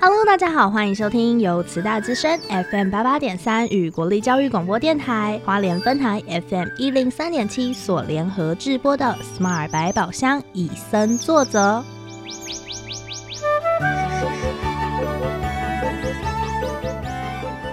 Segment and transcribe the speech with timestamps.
[0.00, 2.38] Hello，大家好，欢迎收听由慈大之声
[2.70, 11.82] FM 八八点三与国立教育广播电台花莲分台 FM 一零三点七所联合制播的 Smart 百宝箱，以身作则。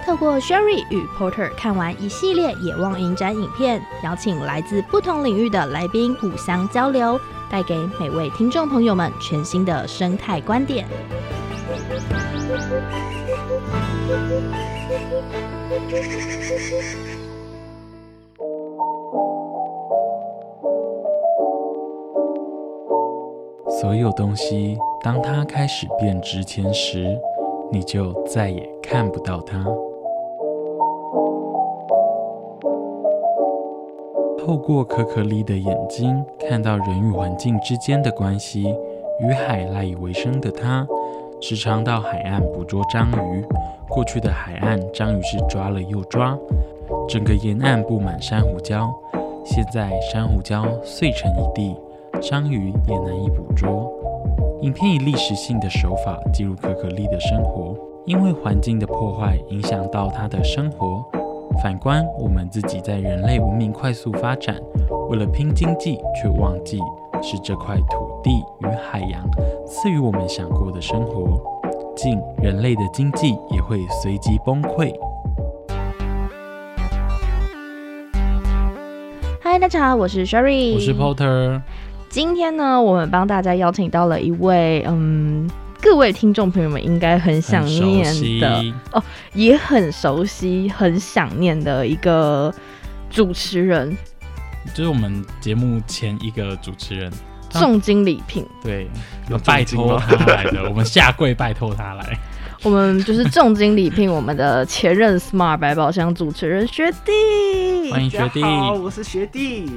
[0.04, 10.88] 透过 Sherry 与 Porter 看完一系列野望影展影片，邀请来自不同领域的来宾互相交流，带给每位听众朋友们全新的生态观点。
[23.80, 27.16] 所有东西，当它开始变值钱时，
[27.70, 29.64] 你就再也看不到它。
[34.38, 38.74] 透过可可丽的眼睛，看到人与环境之间的关系。
[39.18, 40.86] 与海赖以为生的他，
[41.40, 43.44] 时常到海岸捕捉章鱼。
[43.88, 46.36] 过去的海岸，章鱼是抓了又抓，
[47.08, 48.88] 整个沿岸布满珊瑚礁。
[49.44, 51.76] 现在珊瑚礁碎成一地，
[52.20, 53.92] 章鱼也难以捕捉。
[54.62, 61.04] 影片以历史性的手法记录可可丽的生活，因为环境的破坏影响到他的生活。
[61.62, 64.56] 反观我们自己，在人类文明快速发展，
[65.10, 66.80] 为了拼经济，却忘记。
[67.22, 69.24] 是这块土地与海洋
[69.68, 71.40] 赐予我们想过的生活，
[71.96, 74.92] 竟人类的经济也会随即崩溃。
[79.40, 81.62] 嗨，大家好，我是 Sherry，我是 Porter。
[82.08, 85.48] 今天呢，我们帮大家邀请到了一位，嗯，
[85.80, 89.00] 各位听众朋友们应该很想念的哦，
[89.34, 92.52] 也很熟悉、很想念的一个
[93.08, 93.96] 主持人。
[94.74, 97.12] 就是我们节目前一个主持人，
[97.50, 98.88] 重金礼聘，对，
[99.28, 102.18] 有拜托他来的， 我们下跪拜托他来。
[102.62, 109.70] 我们就是重金礼聘我们的前任 Smart 百宝箱主持人学弟，欢迎学弟，好，我是学弟。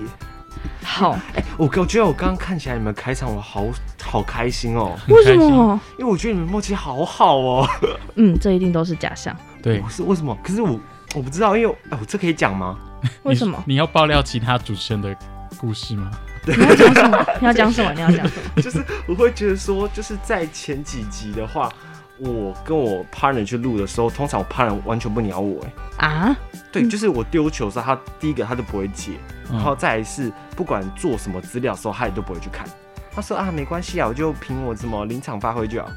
[0.82, 3.66] 好，哎，我我觉得我刚刚看起来你们开场我好
[4.02, 5.80] 好开心哦，为什么？
[6.00, 7.68] 因为我觉得你们默契好好哦。
[8.16, 9.36] 嗯，这一定都是假象。
[9.62, 10.36] 对，是为什么？
[10.42, 10.80] 可是我
[11.16, 12.78] 我不知道，因为哎，我这可以讲吗？
[13.24, 15.16] 为什么你要爆料其他主持人的
[15.58, 16.10] 故事吗？
[16.46, 17.26] 你要讲什么？
[17.40, 17.94] 你要讲什么？
[17.94, 18.62] 你要讲什么？
[18.62, 21.72] 就是我会觉得说，就是在前几集的话，
[22.18, 25.64] 我跟我 partner 去录的时候，通常我 partner 完全不鸟我，
[25.98, 26.38] 哎啊，
[26.72, 29.12] 对，就是我丢球的时候，他第一个他都不会接，
[29.52, 32.66] 然后再是不管做什么资料的时候，他也都不会去看。
[33.12, 35.90] 他说啊，没关系啊，我就凭我怎么临场发挥就好。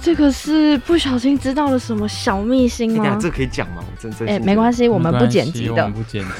[0.00, 3.18] 这个是不小心知道了什么小秘辛吗？
[3.20, 3.82] 这可以讲吗？
[3.84, 6.30] 我真真哎，没关系，我们不剪辑的，不剪辑。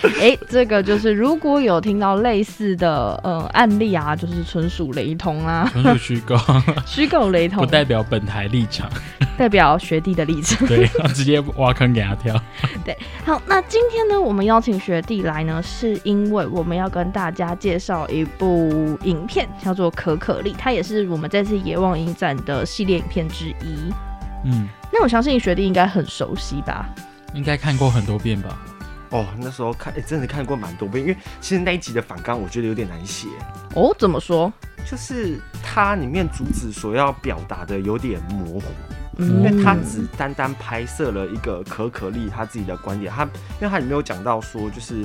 [0.20, 6.36] 哎，这个就是如果有听到类似的呃案例啊，就是纯属雷同啊，纯属虚构，
[6.86, 8.90] 虚构雷同，不代表本台立场，
[9.38, 10.66] 代表学弟的立场。
[10.66, 12.34] 对，直接挖坑给他跳。
[12.84, 23.92] 对，好，那今天呢，我们邀请学弟来呢，是因为我们要跟大家介绍一部影片，叫做《可可丽》，它也是我们这次野望影展的系列影片之一。
[24.44, 26.88] 嗯，那我相信学弟应该很熟悉吧？
[27.34, 28.58] 应该看过很多遍吧？
[29.12, 33.28] 哦，那时候看，哎，真的看过蛮多遍，因为其实那一集的反纲我觉得有点难写。
[33.74, 34.52] 哦，怎么说？
[34.90, 38.64] 就是它里面主旨所要表达的有点模糊，
[39.18, 45.04] 因为它只单单拍摄了一个可可丽他自己的观点，他因为他里面有讲到说，就是。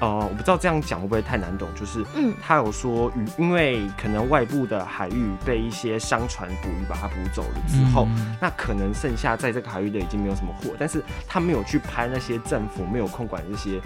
[0.00, 8.06] 呃，我不知道这样讲会不会太难懂，就是，嗯，他有说鱼，因为可能外部的海域被一些商船捕鱼把它捕走了之后，
[8.40, 13.80] 那可能剩下在这个海域的已经没有什么货，但是他没有去拍那些政府没有控管这些，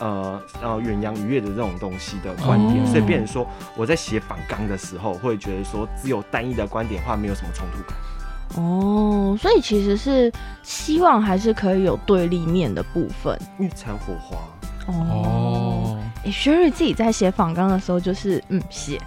[0.00, 3.46] 呃呃远洋渔业的这种东西的观点，所以变成说
[3.76, 7.96] 我在写反纲的时候会觉得说只有单一的观点话没有什么冲突感。
[8.56, 10.30] 哦，所以其实是
[10.64, 14.36] 希望还是可以有对立面的部分，欲产火花。
[14.86, 19.00] 哦，哎，Sherry 自己在写仿纲的时候，就是嗯写，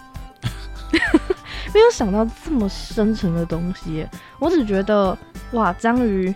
[1.74, 4.06] 没有想到这么深沉的东西。
[4.40, 5.18] 我只觉得
[5.52, 6.34] 哇，章鱼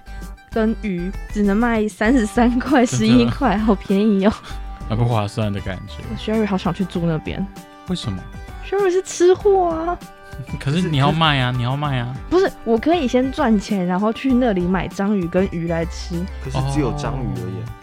[0.52, 4.34] 跟鱼只能卖三十三块、十一块，好便宜哦，
[4.90, 6.04] 很不划算的感觉。
[6.18, 7.46] Sherry 好想去住那边，
[7.88, 8.22] 为什么
[8.70, 9.98] ？Sherry 是吃货啊，
[10.60, 12.14] 可是你要卖啊，你要卖啊。
[12.30, 16.24] 不是，我可以先赚钱，然后去那里买章鱼跟鱼来吃。
[16.44, 17.79] 可是只有章鱼而已。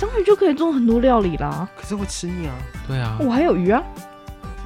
[0.00, 2.54] 章鱼就可以做很多料理啦，可是会吃腻啊。
[2.88, 3.82] 对啊，我还有鱼啊。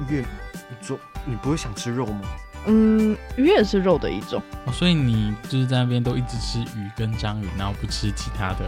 [0.09, 0.25] 鱼，
[0.69, 2.21] 你做你不会想吃肉吗？
[2.67, 4.41] 嗯，鱼也是肉的一种。
[4.65, 8.59] 哦，所以你就是在那边都一直吃鱼跟章鱼，然后不吃其他的。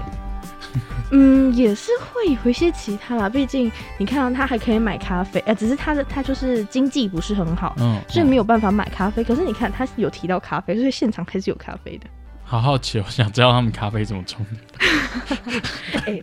[1.12, 3.30] 嗯，也是会有一些其他啦。
[3.30, 9.24] 毕竟你看到他还可以买咖啡，哎，只是他的他就是经济不是很好，嗯，所以没有办法买咖啡。
[9.24, 12.08] 可是你看他有提到咖啡，所以现场还是有咖啡的。
[12.48, 16.02] 好好奇，我 想知道他们咖啡怎么冲的。
[16.08, 16.22] 哎，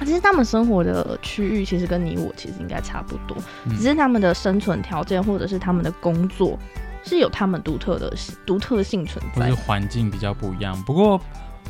[0.00, 3.36] 其实他们生活的区域其实跟你我其实应该差不多，
[3.76, 6.56] 只是他们的生存条件或者是他们的工作
[7.04, 8.12] 是有他们独特的
[8.46, 10.80] 独特性存在，是环境比较不一样。
[10.84, 11.20] 不过。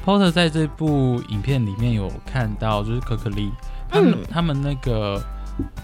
[0.03, 3.53] Porter 在这部影片里面有看到，就是可可丽，
[3.87, 5.23] 他们他们那个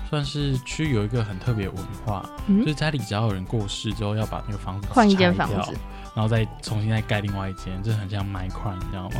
[0.08, 5.74] 算是区有一个很特别文化，就是家里只要有人过世之后，要把那个房子换一间房子，
[6.16, 9.16] 然后再重新再盖另外一间，这很像买块，你知道吗？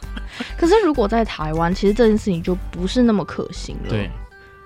[0.56, 3.88] 可是如果在台湾，其实这件事情就不是那么可行了。
[3.90, 4.08] 对，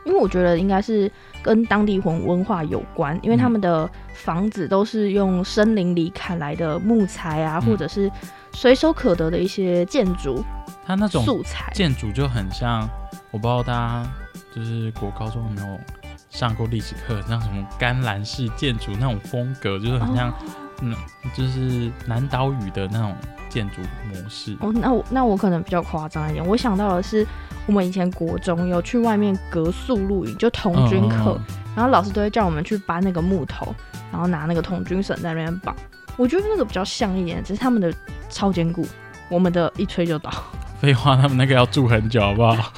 [0.04, 1.10] 因为我觉得应该是
[1.42, 8.10] 跟当地文文化有关，因为他们的房子都是用森林里砍来的木材啊，或者是。
[8.52, 10.44] 随手可得的一些建筑，
[10.84, 12.82] 它那种素材建筑就很像，
[13.30, 14.12] 我不知道大家
[14.52, 15.78] 就是国高中有没有
[16.30, 20.34] 上过历史课，像什么甘蓝式建筑那种风格，就是很像，
[20.80, 20.94] 嗯，
[21.34, 23.14] 就是南岛屿的那种
[23.48, 23.76] 建筑
[24.08, 24.56] 模式。
[24.60, 27.26] 哦，那我那我可能比较夸张一点，我想到的是
[27.66, 31.38] 我们以前国中有去外面隔宿露营，就童军课，
[31.76, 33.74] 然后老师都会叫我们去搬那个木头，
[34.10, 35.74] 然后拿那个童军绳在那边绑。
[36.16, 37.92] 我觉得那个比较像一点，只是他们的
[38.28, 38.86] 超坚固，
[39.28, 40.30] 我们的一吹就倒。
[40.80, 42.72] 废话，他们那个要住很久，好不好？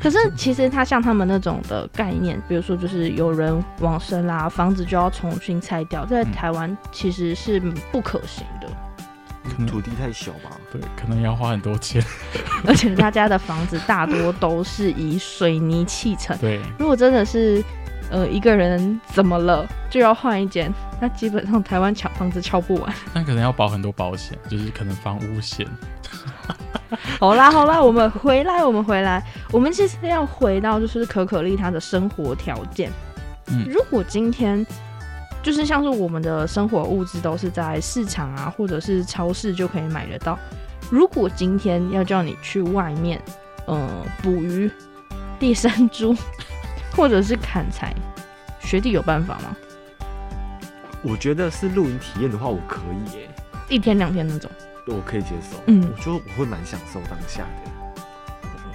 [0.00, 7.60] 可是其实他像他们那种的概念，比如说就是有人往生啦，房子就要重新拆掉，在台湾其实是
[7.90, 8.68] 不可行的。
[9.66, 10.50] 土地太小吧？
[10.70, 12.02] 对，可能要花很多钱。
[12.66, 16.36] 而且大家的房子大多都是以水泥砌成。
[16.38, 17.64] 对，如果真的是。
[18.10, 22.94] 呃，一个人怎么了就要换一间，那基本上台湾抢房子敲不完。
[23.12, 25.66] 那可能要保很多保险，就是可能房屋险。
[27.20, 32.90] 好啦好啦，我们回来，我们回来，我们其实要回到就是可可丽她的生活条件。
[33.46, 34.66] 嗯，如果今天
[35.42, 40.38] 就是像是我们的生活物资都是在市场啊，或者是超市就可以买得到。
[40.90, 43.20] 如果今天要叫你去外面，
[43.66, 43.88] 嗯，
[44.22, 44.70] 捕鱼、
[45.40, 46.16] 猎山猪。
[46.96, 47.94] 或者是砍柴，
[48.58, 49.56] 学弟有办法吗？
[51.02, 53.28] 我觉得是露营体验的话，我可以耶，
[53.68, 54.50] 一天两天那种，
[54.92, 55.62] 我可以接受。
[55.66, 57.70] 嗯，我觉得我会蛮享受当下的。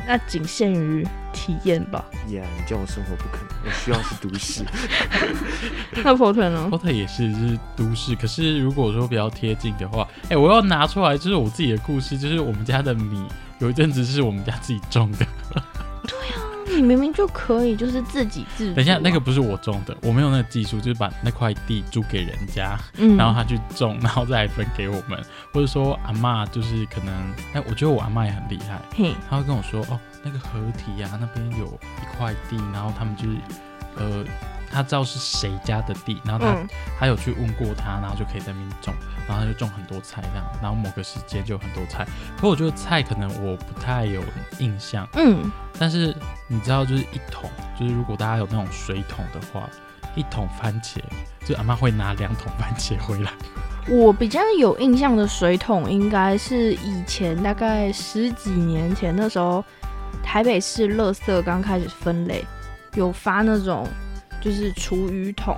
[0.05, 2.03] 那仅限于体验吧。
[2.27, 4.65] Yeah，你叫我生活不可能，我需要是都市。
[6.03, 13.25] 那 Porter 呢？Porter 也是就是都市，可是如果说比较贴近的话，哎，我要拿出来就是我自己的故事，就是我们家的米
[13.59, 15.25] 有一阵子是我们家自己种的。
[16.83, 18.73] 明明就可以，就是自己自。
[18.73, 25.19] 等一下，那个不是我种的，我没有那个技术，就是把那块地租给人家，嗯，然后他去种，然后再分给我们。
[25.53, 27.13] 或者说阿妈就是可能，
[27.53, 33.37] 哎，我觉得我阿妈也很厉害，嘿，他会跟我说，哦，那个合体呀，那边有一块地，然后他们就是，
[33.95, 34.25] 呃。
[34.73, 36.57] 他知道是谁家的地，然后他
[36.99, 38.91] 他有去问过他，然后就可以在那边种，
[39.27, 42.03] 然后他就种很多菜这样，然后某个时间就有很多菜。
[42.41, 44.23] 可我觉得菜可能我不太有
[44.57, 46.15] 印象，嗯，但是
[46.47, 47.47] 你知道就是一桶，
[47.79, 49.69] 就是如果大家有那种水桶的话，
[50.15, 50.97] 一桶番茄，
[51.45, 53.31] 就阿妈会拿两桶番茄回来。
[53.87, 59.63] 我比较有印象的水桶应该是以前大概十几年前那时候，
[60.23, 62.43] 台北市垃圾刚开始分类，
[62.95, 63.87] 有发那种。
[64.43, 65.57] 就是厨余桶，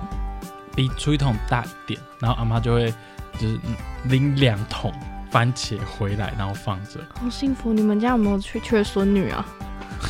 [0.76, 2.94] 比厨余桶大一点，然后阿妈就会
[3.36, 3.58] 就是
[4.04, 4.92] 拎两桶
[5.28, 7.00] 番茄回来，然后放着。
[7.20, 7.72] 好幸福！
[7.72, 9.44] 你们家有没有缺缺孙女啊？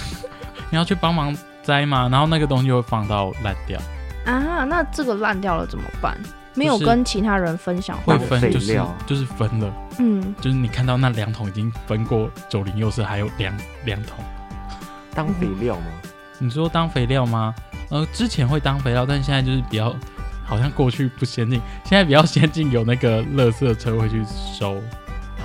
[0.68, 2.06] 你要去帮忙摘吗？
[2.12, 3.80] 然后那个东西会放到烂掉
[4.26, 4.64] 啊？
[4.64, 6.14] 那这个烂掉了怎么办？
[6.52, 7.96] 没有跟其他人分享？
[8.02, 14.22] 会分就是就是分了，嗯，就是你看到那两桶已经分过九零幼色，还有两两桶
[15.14, 15.86] 当肥料吗？
[16.38, 17.54] 你说当肥料吗？
[17.88, 19.94] 呃，之前会当肥料，但现在就是比较，
[20.44, 24.80] 好像过去不先进，现在比较先进，有那个垃圾车会去收。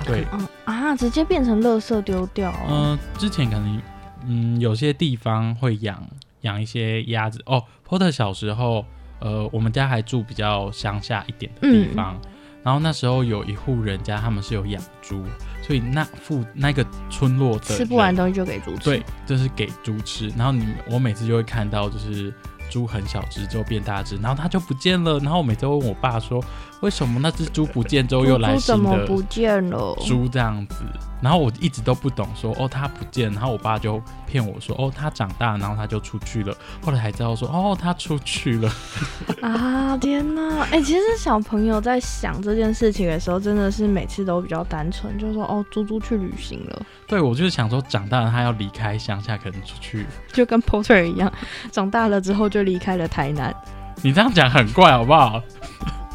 [0.04, 0.24] 对，
[0.64, 2.52] 啊，直接变成垃圾丢掉。
[2.68, 3.82] 嗯，之前可能，
[4.26, 6.02] 嗯，有些地方会养
[6.40, 7.40] 养一些鸭子。
[7.46, 8.84] 哦，Porter 小时候，
[9.20, 12.20] 呃，我们家还住比较乡下一点的地方。
[12.62, 15.24] 然后那时候有一户人家，他们是有养猪，
[15.62, 20.28] 所以那附那个村落的吃不完东西就给猪吃，对，就是给猪吃。
[20.36, 22.32] 然后你我每次就会看到，就是
[22.70, 25.18] 猪很小只之后变大只，然后它就不见了。
[25.18, 26.42] 然后我每次问我爸说，
[26.82, 29.06] 为什么那只猪不见之后又来新的？
[29.06, 29.96] 不见了？
[30.04, 30.84] 猪这样子，
[31.22, 36.52] 然后我一直都不懂说哦它不见，然后我爸就骗我说哦它长大，然后它就出去了，
[36.84, 38.72] 后来才知道说哦它出去了。
[39.40, 40.66] 啊天哪！
[40.72, 50.04] 哎、其实小朋友在想这件事情的时候，真的是每次都比较单纯，就是说哦猪猪去旅行了，对我就是想说长大了他要离开乡下，可能出去。
[50.32, 51.32] 就跟 Porter 一样，
[51.70, 53.54] 长大了之后就离开了台南。
[54.02, 55.40] 你这样讲很怪好不好？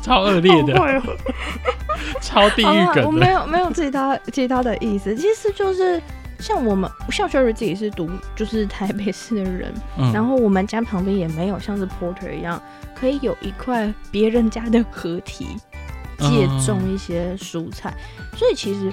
[0.08, 0.74] 超恶劣的，
[2.22, 3.28] 超地狱好啦我没。
[3.32, 6.02] 有没有其他其他的意思，其实就是
[6.40, 12.62] 像我们像 Sherry 自己是读就是台北市的人，嗯然后我们家旁边也没有像是 Porter 一样，
[12.96, 15.48] 可以有一块别人家的河堤
[16.18, 17.94] 借种一些蔬菜，
[18.36, 18.92] 所以其实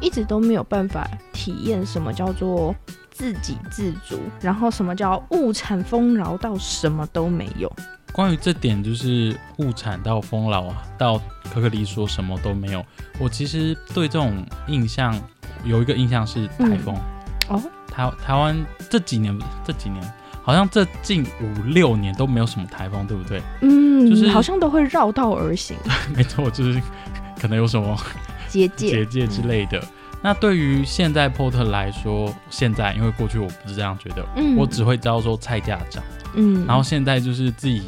[0.00, 2.74] 一直都没有办法体验什么叫做
[3.10, 7.70] 自给自足，然后什么叫物产丰饶到什么都没有。
[8.14, 11.20] 关于这点，就是物产到丰饶到
[11.52, 12.84] 可可梨说什么都没有。
[13.18, 15.20] 我其实对这种印象
[15.64, 16.94] 有一个印象是台风。
[17.48, 18.56] 哦，台台湾
[18.88, 20.00] 这几年这几年
[20.44, 23.42] 好像这近五六年都没有什么台风，对不对？
[23.62, 25.76] 嗯，就是好像都会绕道而行，
[26.14, 26.80] 没错，就是
[27.40, 27.98] 可能有什么
[28.46, 29.82] 结界结界之类的。
[30.24, 36.02] 那对于现在 Porter 来说，现在因为过去我不是这样觉得，嗯我只会知道说菜价涨。
[36.32, 37.82] 嗯，然后现在就是自己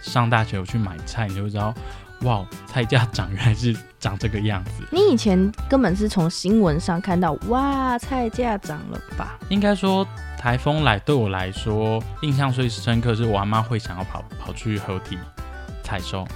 [0.00, 1.74] 上大学有去买菜，你就会知道，
[2.22, 4.70] 哇，菜价涨原来是长这个样子。
[4.90, 9.38] 你以前根本是从新闻上看到，哇，菜价涨了吧？
[9.50, 10.08] 应该说
[10.38, 15.18] 台风来对我来说印象最深刻，是我阿妈会想要跑跑去河堤
[15.82, 16.26] 采收，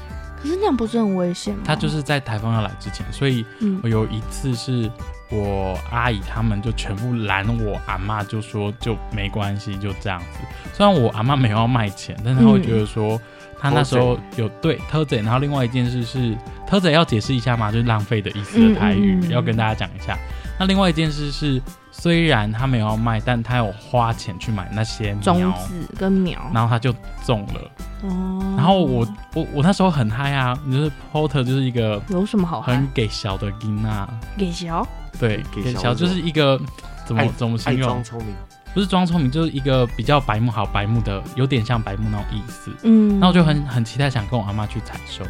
[0.43, 1.63] 可是那样不是很危险吗？
[1.65, 4.91] 他就是在台风要来之前，所以嗯我有一次是
[5.31, 10.39] 我阿姨他们就全部拦我阿妈，就说就没关系，就这样子。
[10.73, 13.21] 虽然我阿妈没有要卖钱，但是她会觉得说。
[13.59, 20.17] 她那时候有对偷贼，然后另外一件事是偷贼要解释一下嘛，就是浪费的意思的台语，嗯嗯嗯要跟大家讲一下。
[20.59, 21.61] 那另外一件事是，
[21.99, 27.61] 虽然他没有要卖，但他有花钱去买那些种苗，子跟苗，然后他就种了。
[28.03, 32.89] 哦，然后我我我那时候很嗨啊，就是 Porter 就是一个有什么好喊很？
[32.93, 34.87] 给小的音啊，给小？
[35.19, 36.61] 对，给小给小就是一个
[37.07, 37.89] 怎么怎么形容？
[37.89, 38.05] 装？
[38.05, 38.35] 聪明，
[38.75, 42.71] 不是装聪明，就是一个比较白目好白目的，有点像白目那种意思。
[42.83, 45.25] 嗯，那我就很很期待想跟我阿妈去采收，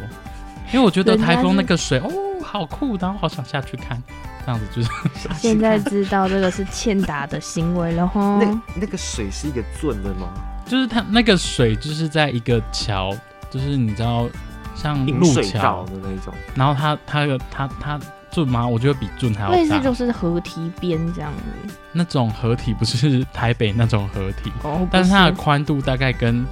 [0.73, 2.11] 因为我觉得台风那个水哦
[2.43, 4.01] 好酷，然后好想下去看，
[4.47, 4.89] 这样子就是
[5.37, 8.39] 现在知道这个是欠打的行为了哈。
[8.41, 10.29] 那那个水是一个圳的吗？
[10.65, 13.13] 就是它那个水就是在一个桥，
[13.49, 14.29] 就是你知道
[14.73, 17.99] 像引路桥，的那种，然后它它的它它
[18.31, 18.65] 圳吗？
[18.65, 19.77] 我觉得比圳还类要大。
[19.77, 21.29] 似就是河堤边这样
[21.67, 26.45] 子，那种河堤不是台北那种河堤，哦，但是它的不宽度大概跟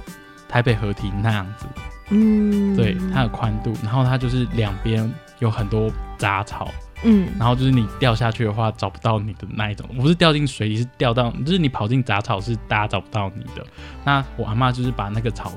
[0.46, 1.64] 台北河堤那样子，
[2.10, 6.70] 嗯，对它的宽度，然后它就是两边有很多杂草，
[7.04, 13.64] 嗯，然后就是你掉下去的话找不到你的那一种，不是掉进水里，是掉到，就是你跑进杂草是大家找不到你的。
[14.04, 15.52] 那我阿妈就是把那个草，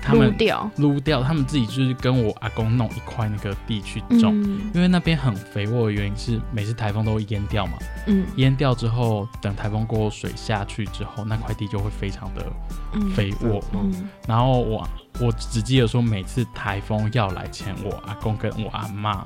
[0.00, 8.26] 他撸们掉，撸掉，他们自己就是跟我阿公弄一块那个地去种，嗯因为那边很肥沃的原因是每次台风都会淹掉嘛，嗯。
[8.36, 12.44] 淹掉之后，等台风过后水下去之后，那块地就会非常的
[12.92, 13.62] 嗯，肥沃。
[13.72, 14.08] 嗯。
[14.26, 14.86] 然后我
[15.20, 19.24] 我只记得说，每次台风要来前，我阿公跟我阿妈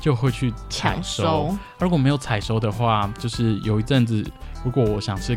[0.00, 1.22] 就会去采抢收。
[1.24, 4.24] 收，如果没有采收的话，就是有一阵子，
[4.64, 5.36] 如果我想吃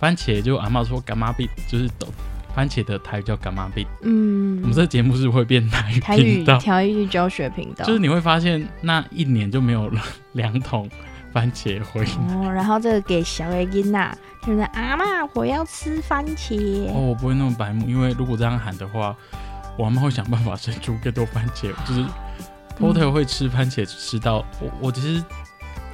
[0.00, 2.08] 番茄，就阿妈说干妈币，就是抖
[2.54, 3.86] 番茄的台语叫干妈币。
[4.02, 10.90] 嗯，我们这个节目是会变台语台语频道，台语教学频道，就是你会发现那一年就没有了两桶
[11.32, 12.04] 番茄灰。
[12.28, 16.88] 哦，然后这个给小 A 囡娜，就是阿妈，我要吃番茄。
[16.88, 19.16] 哦，我不会那么白目，因为如果这样喊的话，
[19.78, 21.70] 我阿妈会想办法生出更多番茄。
[21.86, 22.08] 就是嗯
[22.82, 25.24] Porter 会吃番茄吃到我，我其实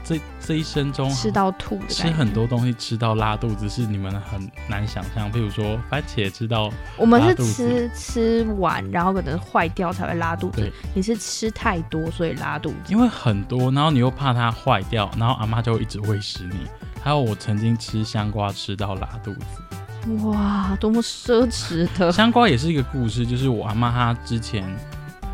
[0.02, 10.72] 这这一生中吃到吐的吃很多东西吃到拉肚子是你们很难想象，譬如说番茄吃到我们是吃吃完，然后可能坏掉才会拉肚子。
[10.94, 12.76] 你是吃太多，所以拉肚子。
[12.88, 16.66] 因为很多，然后你又怕它坏掉，然后阿妈就会一直喂食你。
[17.02, 22.10] 还有我曾经吃香瓜吃到拉肚子，哇，多么奢侈的！
[22.10, 24.64] 香瓜也是一个故事，就是我阿妈她之前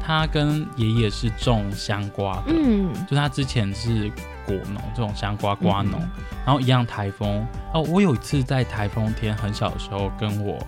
[0.04, 4.10] 她跟爷爷是种香瓜的，嗯，就他之前是
[4.44, 6.10] 果农，这种香瓜瓜农，嗯
[6.44, 7.80] 然后一样台风哦。
[7.88, 10.58] 我有一次在台风天很小的时候，跟我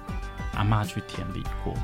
[0.54, 1.74] 阿妈去田里过，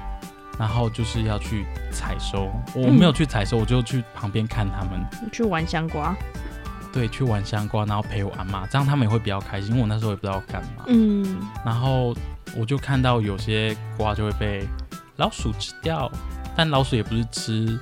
[0.58, 6.16] 然后就是要去采收，我没有去采收，我就去旁边看他们，去玩香瓜。
[6.90, 10.84] 对，去玩香瓜，然后陪我阿妈，这样他们也会比较开心，因为我那时候也不知道干嘛。
[10.86, 12.14] 嗯，然后
[12.56, 14.66] 我就看到有些瓜就会被
[15.16, 16.10] 老鼠吃掉，
[16.56, 17.78] 但老鼠也不是吃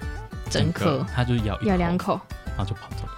[0.48, 2.20] 整颗，它就咬一咬两口。
[2.46, 3.10] 然后就跑走了。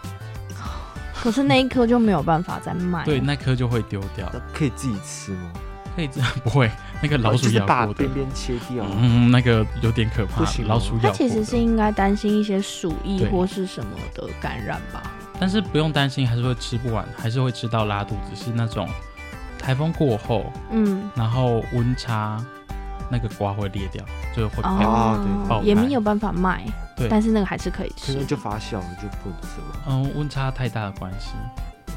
[1.14, 3.04] 可是那一颗就没有办法再卖。
[3.04, 4.30] 对，那颗就会丢掉。
[4.52, 5.52] 可以自己吃吗？
[5.94, 6.70] 可以这样不会，
[7.02, 8.84] 那个老鼠咬过的把边，边切掉。
[8.96, 11.58] 嗯，那个有点可怕老鼠咬过它其实是的。
[11.58, 15.02] 应该担心一些鼠疫或是什么的感染吧？
[15.38, 18.88] 但是不用担心，还是会吃不完，还是会吃到拉肚子，是那种
[19.58, 22.42] 台风过后，嗯，然后温差
[23.10, 24.04] 那个瓜会裂掉，
[24.36, 25.20] 就会哦。
[25.24, 26.64] 对爆开也没有办法卖，
[26.96, 28.26] 对但是那个还是可以吃可能。
[28.26, 29.84] 就发酵了，就不能吃了。
[29.88, 31.30] 嗯，温差太大的关系。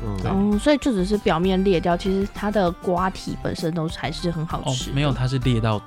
[0.03, 5.81] 嗯，哦，所以就只是表面裂掉，其实它的瓜体本身都还是很好哦吃。，没有，它是裂到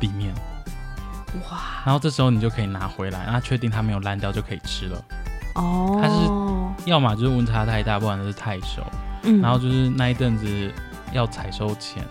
[0.00, 0.34] 里面，
[1.50, 5.04] 哇，然后这时候你就可以拿回来，然后确定它没有烂掉就可以吃了。
[5.56, 8.82] 哦，它是要么就是温差太大，不然就是太熟。
[9.24, 10.72] 嗯，然后就是那一阵子
[11.12, 12.02] 要采收前，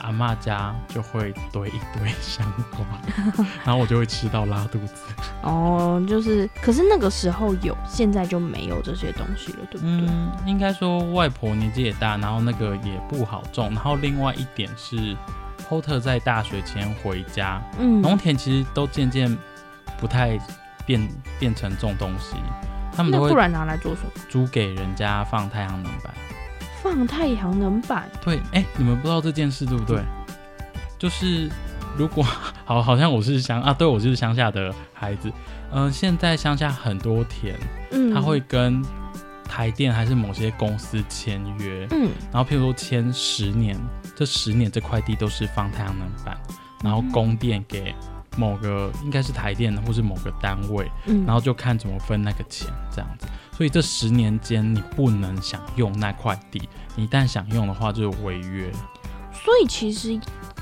[0.00, 2.86] 阿阿嬷家就会堆一堆香瓜，
[3.64, 4.94] 然后我就会吃到拉肚子。
[5.42, 10.06] 哦，就是，可是那个时候有，现在就没有这些东西了，对不对？
[10.08, 13.70] 嗯，应该说外婆年纪也大，然后那个也不好种。
[13.74, 15.16] 然后另外一点是
[15.68, 19.36] ，Porter 在大学前回家，嗯，农田其实都渐渐
[19.98, 20.38] 不太
[20.86, 21.08] 变
[21.38, 22.36] 变成种东西，
[22.94, 24.10] 他们都会那不然拿来做什么？
[24.28, 26.12] 租给人家放太阳能板。
[26.82, 28.10] 放太阳能板。
[28.24, 30.02] 对，哎、你们不知道这件事对不对？
[30.98, 31.50] 就是
[31.96, 32.22] 如果
[32.64, 35.32] 好，好像我是乡啊，对我就是乡下的孩子。
[35.74, 37.56] 嗯、现在乡下很多田，
[37.92, 38.82] 嗯，他会跟
[39.44, 43.78] 台电还是某些公司签约，嗯，然后譬如说签十年，
[44.14, 46.36] 这十年这块地都是放太阳能板，
[46.84, 47.94] 然后供电给
[48.36, 53.26] 某个应该是台电或是某个单位，嗯，然后就看怎么分那个钱这样子。
[53.56, 58.72] 所以这十年间你不能想用那块地，你一旦想用的话就是违约。
[59.32, 60.18] 所以其实，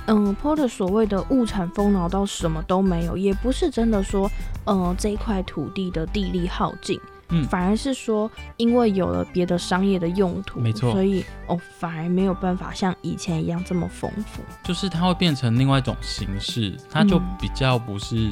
[0.06, 4.30] 嗯，Porter 所谓的物产丰饶到什么都没有，也不是真的说，
[4.64, 6.98] 呃，这一块土地的地力耗尽，
[7.30, 14.42] 嗯反而是说，因为有了别的商业的用途，没错所以哦，反而没有办法像以前一样这么丰富。
[14.64, 18.30] 就是它会变成另外一种形式，它就嗯比较不是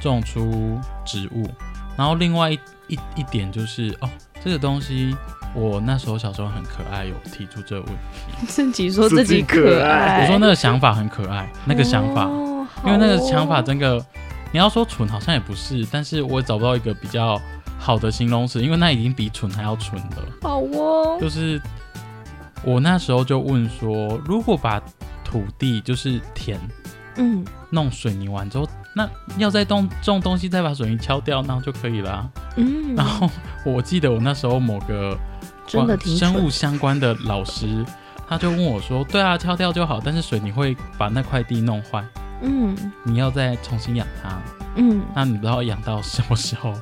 [0.00, 1.48] 种出植物。
[1.96, 4.08] 然后另外一一一点就是哦，
[4.44, 5.16] 这个东西
[5.54, 8.46] 我那时候小时候很可爱，有提出这个问题。
[8.46, 13.98] 自己说自己可爱我说那个想法很可爱，那个想法，哦因为那个想法真的，
[14.52, 17.40] 你要说蠢好像也不是，但是我也找不到一个比较
[17.78, 20.16] 好的形容词，因为那已经比蠢还要蠢了。
[20.42, 21.60] 好哦，就是
[22.62, 24.82] 我那时候就问说，如果把
[25.24, 26.58] 土地就是田
[27.16, 32.28] 嗯，弄水泥完之后，那要再种种东西，再把水泥敲掉，那就可以啦。
[32.56, 33.28] 嗯，然后
[33.64, 35.16] 我记得我那时候某个
[35.66, 37.84] 真的挺生物相关的老师，
[38.28, 42.04] 他就问我说：“对啊，敲掉就好，但是水泥会把那块地弄坏，
[42.42, 42.76] 嗯。
[43.04, 44.40] 你要再重新养它。
[44.76, 46.72] 嗯，那你不知道养到什么时候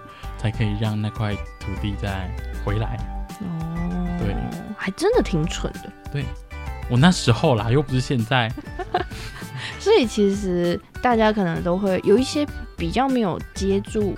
[0.51, 2.31] 才可以让那块土地再
[2.65, 2.97] 回来？
[3.41, 4.33] 哦，对，
[4.77, 5.93] 还真的挺蠢的。
[6.13, 6.25] 对
[6.89, 8.49] 我那时候啦，又不是现在。
[9.81, 14.17] 所以其实大家可能都会有一些比较没有接触，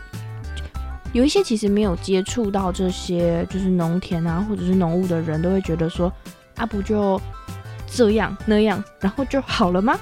[1.15, 6.13] 有一些其实没有接触到这些就是农田啊或者是农务的人，都会觉得说
[6.57, 7.19] 啊不就
[7.87, 9.99] 这样那样，然后就好了吗？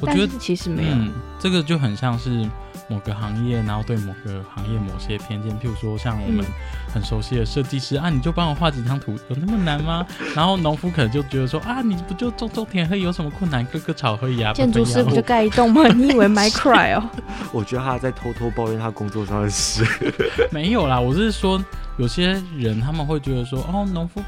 [0.00, 2.48] 我觉得，其实没有，嗯，这个就很像是
[2.92, 6.52] 某个行业，然后对某个行业某些偏见，譬如说像我们嗯
[6.92, 10.06] 很熟悉的设计师、啊，你就帮我画几张图，有那么难吗？
[10.36, 13.64] 然后农夫可能就觉得说啊，你不就种种田黑，有什么困难？
[13.66, 14.52] 割割草而已啊。
[14.52, 15.88] 建筑师不就盖一栋吗？
[15.88, 17.02] 你以为 My Cry 哦？
[17.52, 19.84] 我觉得他在偷偷抱怨他工作上的事。
[20.52, 21.62] 没有啦，我是说
[21.96, 24.22] 有些人他们会觉得说，哦，农夫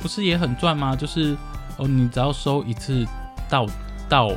[0.00, 0.94] 不是也很赚吗？
[0.94, 1.36] 就是
[1.76, 3.04] 哦，你只要收一次
[3.48, 3.66] 稻
[4.08, 4.30] 稻，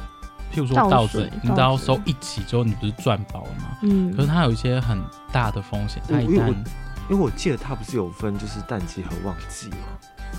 [0.54, 3.78] 譬如说稻稻子水，你只要收一起之后，你不是赚饱了吗？
[3.82, 4.14] 嗯。
[4.16, 6.54] 可是它有一些很大的风险，它一旦我因为我
[7.10, 9.78] 因为我记得它不是有分就是淡季和旺季吗？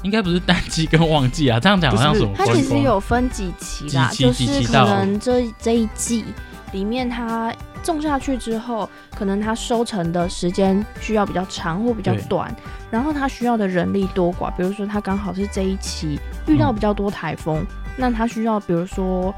[0.02, 6.24] 应该不是淡季跟旺季啊，这样讲好像不是什么它其实有分几期啦，几期就是可几期到能这这一季
[6.72, 12.54] 里面它种下去之后，可能它收成的时间需要比较长或比较短，
[12.90, 16.74] 然后它需要的人力多寡，比如说它刚好是这一期遇到嗯。
[16.74, 17.64] 比较多台风，
[17.96, 19.34] 那它需要比如说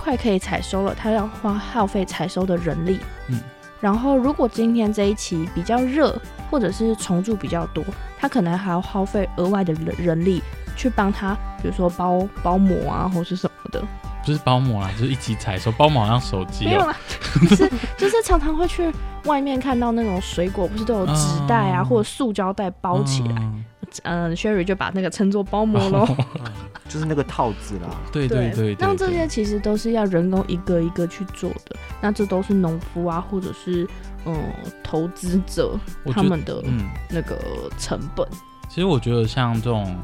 [0.00, 3.38] 快可以采收了，它要花耗费采收的人力，嗯。
[3.80, 6.14] 然后，如果今天这一期比较热，
[6.50, 7.82] 或者是虫蛀比较多，
[8.18, 10.42] 它可能还要耗费额外的人人力
[10.76, 13.82] 去帮它，比如说包包膜啊，或是什么的。
[14.22, 16.96] 不是包膜啦，就是一起采收，包膜好像手机哦、没有啦，
[17.48, 18.92] 就是就是常常会去
[19.24, 23.34] 外面看到那种水果，不是都有纸袋啊，嗯或者塑胶袋包起来。
[23.38, 23.64] 嗯
[24.04, 26.06] 嗯、s h e r r y 就把那个称作包膜喽。
[26.90, 27.88] 就是那个套子啦。
[28.12, 33.88] 对对对，那这些其实都是要人工一个一个去做的，那这都是农夫啊，或者是
[34.26, 34.36] 嗯
[34.82, 35.78] 投资者
[36.12, 36.62] 他们的
[37.08, 37.38] 那个
[37.78, 38.26] 成本。
[38.68, 39.96] 其实我觉得像这种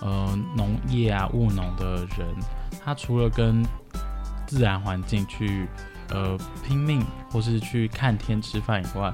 [0.00, 2.26] 呃农业啊务农的人，
[2.82, 3.62] 他除了跟
[4.46, 5.68] 自然环境去
[6.08, 9.12] 呃拼命，或是去看天吃饭以外，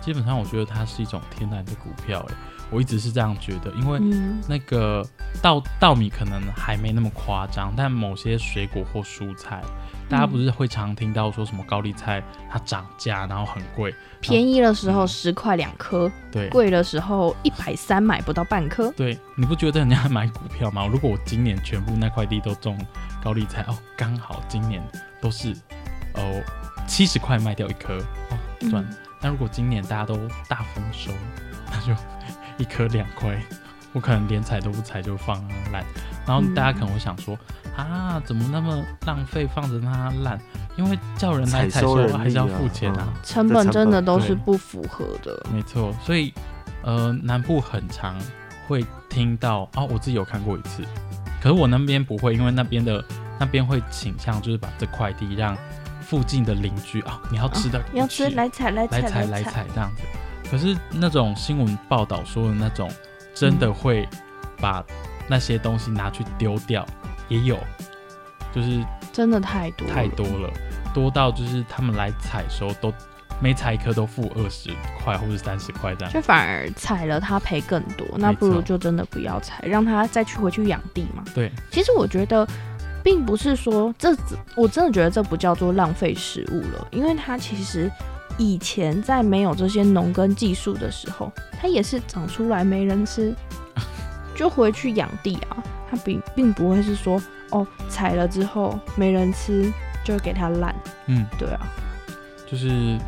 [0.00, 2.24] 基本上我觉得它是一种天然的股票。
[2.30, 2.34] 哎，
[2.70, 3.98] 我一直是这样觉得，因为
[4.48, 5.06] 那个
[5.40, 9.62] 稻稻米可能还没那么夸张，但某些水果或蔬菜，
[10.08, 18.90] 大家不是会常听到说什么高丽菜它涨价，然后很贵，便宜的时候十块两颗，对，贵的时候一百三买不到半颗。
[18.92, 20.86] 对，你不觉得人家买股票吗？
[20.86, 22.78] 如果我今年全部那块地都种
[23.22, 24.82] 高丽菜，哦，刚好今年
[25.20, 25.52] 都是
[26.14, 26.42] 哦
[26.86, 27.98] 七十块卖掉一颗，
[28.30, 28.84] 哦赚。
[29.20, 30.16] 但如果今年大家都
[30.48, 31.10] 大丰收，
[31.70, 31.92] 那就
[32.58, 33.40] 一颗两块，
[33.92, 35.42] 我可能连采都不采就放
[35.72, 35.84] 烂。
[36.26, 37.38] 然后大家可能会想说
[37.74, 40.38] 啊，怎么那么浪费，放着它烂？
[40.76, 45.46] 因为叫人来采收还是要付钱啊，成本真的都是不符合的。
[45.52, 46.34] 没错，所以
[46.82, 48.14] 呃，南部很长
[48.66, 50.82] 会听到啊，我自己有看过一次，
[51.40, 53.02] 可是我那边不会，因为那边的
[53.40, 55.56] 那边会倾向就是把这块地让。
[56.00, 60.02] 附近的邻居啊，你要吃的，你要吃来采来采来采来采这样子。
[60.50, 62.90] 可是那种新闻报道说的那种，
[63.34, 64.08] 真的会
[64.60, 64.84] 把
[65.28, 66.86] 那些东西拿去丢掉，
[67.28, 67.58] 也有，
[68.54, 70.50] 就是真的太多太多了，
[70.94, 72.92] 多到就是他们来采收都
[73.40, 74.70] 每采一颗都付二十
[75.02, 81.22] 块或者三十块这样，就反而采了他赔更多，那不如就真的不要采，让他再去回去养地嘛。
[81.34, 82.46] 对，其实我觉得。
[83.00, 84.14] 并不是说这，
[84.54, 87.90] 我真的觉得这不叫做浪费食物了，因为它其实
[88.38, 93.34] 以前在没有这些农耕技术的时候，它也是长出来没人吃，
[94.34, 95.62] 就回去养地啊。
[95.90, 97.20] 它并并不会是说
[97.50, 99.72] 哦，采了之后没人吃
[100.04, 100.74] 就给它烂。
[101.06, 101.66] 嗯，对啊，
[102.46, 102.98] 就是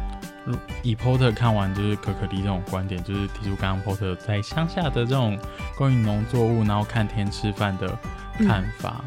[0.83, 5.38] 以 Porter 看完就是可可梨这种观点，就是提出刚刚 Porter 在乡下的这种
[5.77, 7.99] 关于农作物然后看天吃饭的
[8.38, 9.05] 看法。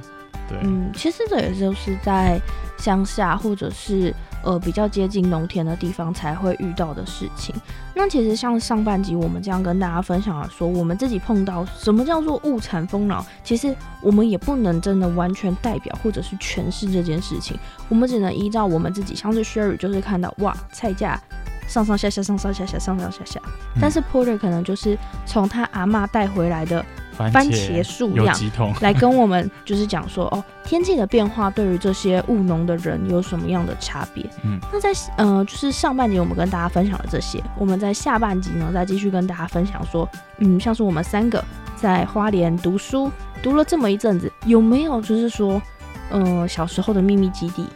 [0.47, 2.39] 对嗯，其实这也就是在
[2.77, 7.55] 乡下或者是呃比较接近农田的地方才会遇到的事情。
[7.95, 17.57] 那其实像上半集我们这样跟大家分享了，说我们自己碰到什么叫做物产丰饶，其实我们也不能真的完全代表或者是诠释这件事情，
[17.89, 21.21] 我们只能依照我们自己，像是 Sherry 就是看到哇菜价
[21.67, 23.41] 上上下下上上下下上上下下，
[23.79, 26.83] 但是 Porter 可能就是从他阿妈带回来的。
[27.15, 28.35] 番茄数量
[28.81, 34.27] 来跟我们就是讲说哦，天气的变化对于这些务农的人有什么样的差别？
[34.43, 41.43] 嗯，那在呃就是上半集我们跟大家分享了这些，我们在下半集呢再继续跟大家分享说，嗯，像是我们三个
[41.75, 45.61] 在花莲读书读了这么一阵子，有没有就是说，
[46.09, 47.67] 呃小时候的秘密基地，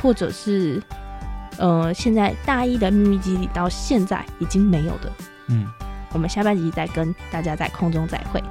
[0.00, 0.82] 或者是
[1.58, 5.12] 呃现在大一的秘密基地到现在已经没有的？
[5.48, 5.66] 嗯，
[6.12, 8.42] 我们下半集再跟大家在空中再会。